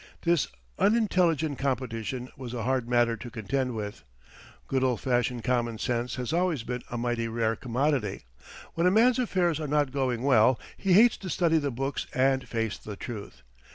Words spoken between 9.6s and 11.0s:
not going well, he